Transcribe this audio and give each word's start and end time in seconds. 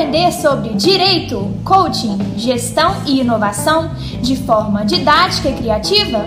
aprender 0.00 0.32
sobre 0.32 0.70
direito, 0.70 1.54
coaching, 1.62 2.38
gestão 2.38 3.04
e 3.04 3.20
inovação 3.20 3.94
de 4.22 4.34
forma 4.34 4.82
didática 4.82 5.50
e 5.50 5.54
criativa? 5.54 6.24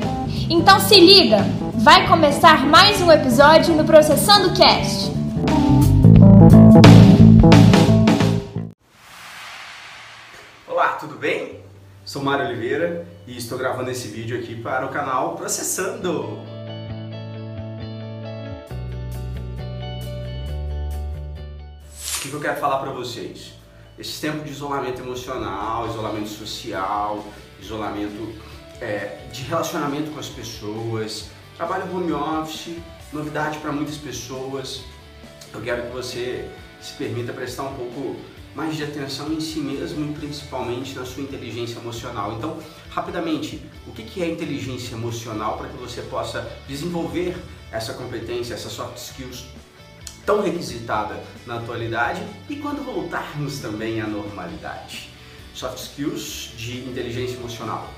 Então 0.47 0.79
se 0.79 0.99
liga, 0.99 1.39
vai 1.73 2.07
começar 2.07 2.67
mais 2.67 3.01
um 3.01 3.11
episódio 3.11 3.73
no 3.73 3.83
Processando 3.83 4.53
Cast. 4.55 5.11
Olá, 10.67 10.89
tudo 10.99 11.15
bem? 11.15 11.59
Sou 12.05 12.21
Mário 12.21 12.45
Oliveira 12.45 13.07
e 13.25 13.35
estou 13.35 13.57
gravando 13.57 13.89
esse 13.89 14.07
vídeo 14.07 14.37
aqui 14.37 14.53
para 14.53 14.85
o 14.85 14.89
canal 14.89 15.33
Processando. 15.33 16.37
O 22.15 22.21
que 22.21 22.31
eu 22.31 22.39
quero 22.39 22.59
falar 22.59 22.77
para 22.77 22.91
vocês? 22.91 23.62
Esse 23.97 24.19
tempo 24.21 24.43
de 24.43 24.51
isolamento 24.51 25.01
emocional, 25.01 25.87
isolamento 25.87 26.29
social, 26.29 27.23
isolamento 27.61 28.33
é, 28.81 29.27
de 29.31 29.43
relacionamento 29.43 30.11
com 30.11 30.19
as 30.19 30.29
pessoas, 30.29 31.25
trabalho 31.55 31.95
home 31.95 32.11
office, 32.11 32.77
novidade 33.11 33.59
para 33.59 33.71
muitas 33.71 33.97
pessoas. 33.97 34.81
Eu 35.53 35.61
quero 35.61 35.83
que 35.83 35.93
você 35.93 36.49
se 36.81 36.93
permita 36.93 37.31
prestar 37.31 37.63
um 37.63 37.75
pouco 37.75 38.15
mais 38.55 38.75
de 38.75 38.83
atenção 38.83 39.31
em 39.31 39.39
si 39.39 39.59
mesmo 39.59 40.09
e 40.09 40.13
principalmente 40.13 40.95
na 40.95 41.05
sua 41.05 41.21
inteligência 41.21 41.77
emocional. 41.77 42.33
Então, 42.33 42.57
rapidamente, 42.89 43.61
o 43.87 43.91
que 43.91 44.21
é 44.23 44.29
inteligência 44.29 44.95
emocional 44.95 45.57
para 45.57 45.69
que 45.69 45.77
você 45.77 46.01
possa 46.01 46.51
desenvolver 46.67 47.35
essa 47.71 47.93
competência, 47.93 48.55
essas 48.55 48.71
soft 48.71 48.97
skills 48.97 49.45
tão 50.25 50.41
requisitada 50.41 51.21
na 51.45 51.57
atualidade 51.57 52.23
e 52.49 52.55
quando 52.55 52.83
voltarmos 52.83 53.59
também 53.59 54.01
à 54.01 54.07
normalidade? 54.07 55.09
Soft 55.53 55.77
skills 55.77 56.51
de 56.55 56.79
inteligência 56.79 57.35
emocional. 57.35 57.89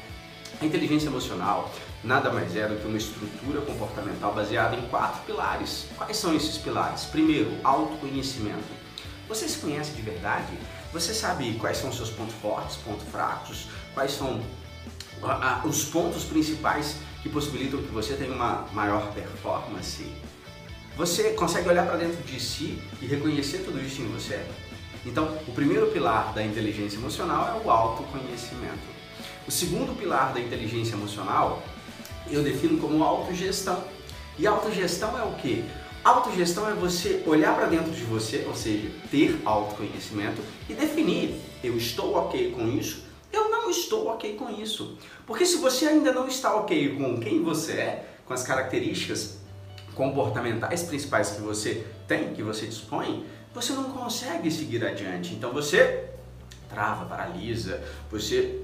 A 0.60 0.66
inteligência 0.66 1.08
emocional 1.08 1.72
nada 2.04 2.32
mais 2.32 2.56
é 2.56 2.68
do 2.68 2.76
que 2.76 2.88
uma 2.88 2.98
estrutura 2.98 3.62
comportamental 3.62 4.34
baseada 4.34 4.76
em 4.76 4.82
quatro 4.88 5.22
pilares. 5.26 5.88
Quais 5.98 6.18
são 6.18 6.36
esses 6.36 6.58
pilares? 6.58 7.06
Primeiro, 7.06 7.52
autoconhecimento. 7.64 8.64
Você 9.28 9.50
se 9.50 9.58
conhece 9.58 9.92
de 9.92 10.02
verdade? 10.02 10.54
Você 10.94 11.14
sabe 11.14 11.56
quais 11.56 11.78
são 11.78 11.90
os 11.90 11.98
seus 11.98 12.12
pontos 12.12 12.36
fortes, 12.36 12.76
pontos 12.78 13.08
fracos? 13.10 13.68
Quais 13.94 14.12
são 14.12 14.42
os 15.64 15.86
pontos 15.86 16.24
principais 16.24 16.98
que 17.24 17.30
possibilitam 17.30 17.82
que 17.82 17.92
você 17.92 18.14
tenha 18.14 18.32
uma 18.32 18.68
maior 18.72 19.12
performance? 19.14 20.06
Você 20.98 21.32
consegue 21.32 21.68
olhar 21.68 21.86
para 21.86 21.98
dentro 21.98 22.24
de 22.24 22.40
si 22.40 22.80
e 23.02 23.06
reconhecer 23.06 23.60
tudo 23.66 23.82
isso 23.82 24.02
em 24.02 24.08
você? 24.08 24.40
Então, 25.06 25.38
o 25.46 25.52
primeiro 25.52 25.88
pilar 25.88 26.34
da 26.34 26.42
inteligência 26.42 26.96
emocional 26.96 27.50
é 27.50 27.68
o 27.68 27.70
autoconhecimento. 27.70 28.96
O 29.46 29.52
segundo 29.52 29.94
pilar 30.00 30.34
da 30.34 30.40
inteligência 30.40 30.94
emocional 30.94 31.62
eu 32.32 32.42
defino 32.42 32.80
como 32.80 33.04
autogestão. 33.04 33.84
E 34.40 34.48
autogestão 34.48 35.20
é 35.20 35.24
o 35.24 35.34
que? 35.34 35.66
Autogestão 36.02 36.70
é 36.70 36.74
você 36.74 37.22
olhar 37.26 37.54
para 37.56 37.66
dentro 37.66 37.92
de 37.92 38.04
você, 38.04 38.46
ou 38.48 38.56
seja, 38.56 38.90
ter 39.12 39.42
autoconhecimento 39.44 40.42
e 40.70 40.74
definir: 40.74 41.42
eu 41.62 41.76
estou 41.76 42.16
ok 42.16 42.52
com 42.52 42.70
isso, 42.70 43.04
eu 43.34 43.50
não 43.50 43.70
estou 43.70 44.08
ok 44.08 44.36
com 44.36 44.50
isso. 44.50 44.98
Porque 45.28 45.46
se 45.46 45.58
você 45.58 45.88
ainda 45.88 46.14
não 46.14 46.26
está 46.26 46.56
ok 46.56 46.96
com 46.96 47.20
quem 47.20 47.44
você 47.44 47.74
é, 47.74 48.10
com 48.26 48.34
as 48.34 48.44
características 48.44 49.45
comportamentais 49.96 50.84
principais 50.84 51.32
que 51.32 51.42
você 51.42 51.88
tem, 52.08 52.34
que 52.34 52.44
você 52.44 52.68
dispõe, 52.68 53.26
você 53.54 53.74
não 53.74 53.86
consegue 53.86 54.52
seguir 54.52 54.86
adiante. 54.86 55.34
Então 55.34 55.52
você 55.52 56.10
trava, 56.70 57.06
paralisa, 57.06 57.82
você 58.12 58.62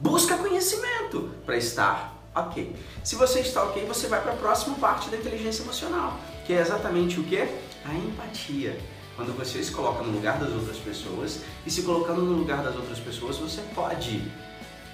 busca 0.00 0.36
conhecimento 0.36 1.30
para 1.46 1.56
estar 1.56 2.16
ok. 2.34 2.74
Se 3.04 3.16
você 3.16 3.40
está 3.40 3.62
ok, 3.64 3.84
você 3.86 4.08
vai 4.08 4.20
para 4.20 4.32
a 4.32 4.36
próxima 4.36 4.76
parte 4.76 5.08
da 5.08 5.16
inteligência 5.16 5.62
emocional, 5.62 6.18
que 6.44 6.52
é 6.52 6.60
exatamente 6.60 7.20
o 7.20 7.24
que? 7.24 7.40
A 7.84 7.94
empatia. 7.94 8.78
Quando 9.16 9.36
você 9.36 9.62
se 9.62 9.70
coloca 9.70 10.02
no 10.02 10.12
lugar 10.12 10.38
das 10.38 10.50
outras 10.50 10.78
pessoas 10.78 11.40
e 11.66 11.70
se 11.70 11.82
colocando 11.82 12.22
no 12.22 12.32
lugar 12.32 12.62
das 12.62 12.74
outras 12.74 12.98
pessoas, 12.98 13.36
você 13.36 13.60
pode 13.74 14.22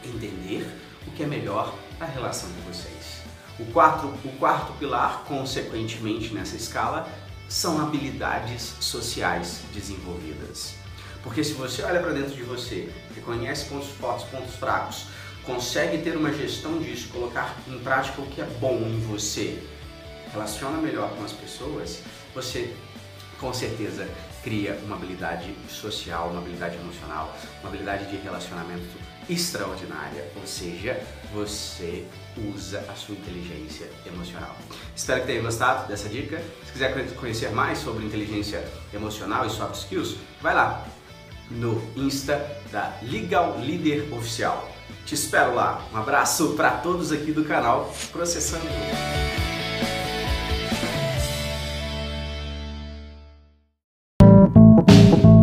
entender 0.05 0.67
o 1.07 1.11
que 1.13 1.23
é 1.23 1.27
melhor 1.27 1.73
para 1.97 2.09
a 2.09 2.11
relação 2.11 2.51
de 2.51 2.61
vocês. 2.63 3.26
O 3.59 3.65
quarto, 3.67 4.07
o 4.07 4.37
quarto 4.39 4.73
pilar, 4.75 5.25
consequentemente 5.27 6.35
nessa 6.35 6.57
escala, 6.57 7.09
são 7.49 7.81
habilidades 7.81 8.75
sociais 8.81 9.63
desenvolvidas. 9.73 10.75
Porque 11.23 11.43
se 11.43 11.55
você 11.55 11.83
olha 11.83 12.01
para 12.01 12.13
dentro 12.13 12.35
de 12.35 12.43
você, 12.43 12.89
reconhece 13.15 13.65
pontos 13.67 13.89
fortes, 13.89 14.27
pontos 14.29 14.55
fracos, 14.57 15.07
consegue 15.45 15.99
ter 15.99 16.17
uma 16.17 16.33
gestão 16.33 16.79
disso, 16.79 17.09
colocar 17.09 17.57
em 17.67 17.79
prática 17.79 18.21
o 18.21 18.27
que 18.27 18.41
é 18.41 18.45
bom 18.45 18.77
em 18.79 19.01
você, 19.01 19.63
relaciona 20.33 20.79
melhor 20.79 21.11
com 21.17 21.25
as 21.25 21.33
pessoas, 21.33 22.01
você 22.35 22.75
com 23.41 23.53
certeza 23.53 24.09
cria 24.43 24.79
uma 24.85 24.97
habilidade 24.97 25.53
social, 25.69 26.29
uma 26.29 26.41
habilidade 26.41 26.77
emocional, 26.77 27.35
uma 27.61 27.69
habilidade 27.69 28.07
de 28.07 28.17
relacionamento 28.17 28.97
extraordinária, 29.29 30.31
ou 30.37 30.47
seja, 30.47 31.03
você 31.35 32.07
usa 32.55 32.79
a 32.89 32.95
sua 32.95 33.17
inteligência 33.17 33.91
emocional. 34.07 34.55
Espero 34.95 35.23
que 35.23 35.27
tenha 35.27 35.43
gostado 35.43 35.89
dessa 35.89 36.09
dica. 36.09 36.41
Se 36.65 36.73
quiser 36.73 37.15
conhecer 37.15 37.51
mais 37.51 37.79
sobre 37.79 38.05
inteligência 38.05 38.65
emocional 38.95 39.47
e 39.47 39.51
soft 39.51 39.75
skills, 39.75 40.17
vai 40.41 40.55
lá 40.55 40.87
no 41.51 41.83
Insta 41.97 42.37
da 42.71 42.97
Legal 43.03 43.59
Leader 43.59 44.13
Oficial. 44.15 44.71
Te 45.05 45.15
espero 45.15 45.55
lá. 45.55 45.85
Um 45.93 45.97
abraço 45.97 46.55
para 46.55 46.71
todos 46.71 47.13
aqui 47.13 47.33
do 47.33 47.45
canal 47.45 47.93
Processando. 48.13 48.67